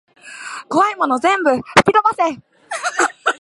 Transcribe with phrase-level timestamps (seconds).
[0.67, 1.61] こわいもの全部ふき
[1.93, 2.41] とばせ